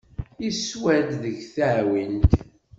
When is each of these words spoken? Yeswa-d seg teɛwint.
Yeswa-d 0.43 1.07
seg 1.21 1.37
teɛwint. 1.55 2.33